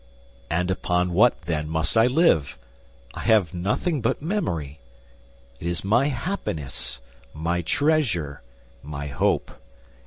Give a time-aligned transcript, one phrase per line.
[0.49, 2.57] "And upon what then must I live?
[3.13, 4.79] I have nothing but memory.
[5.59, 7.01] It is my happiness,
[7.35, 8.41] my treasure,
[8.81, 9.51] my hope.